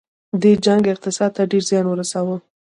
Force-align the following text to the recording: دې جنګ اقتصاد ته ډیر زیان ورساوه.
دې 0.41 0.51
جنګ 0.65 0.83
اقتصاد 0.93 1.31
ته 1.35 1.43
ډیر 1.51 1.63
زیان 1.69 1.85
ورساوه. 1.87 2.35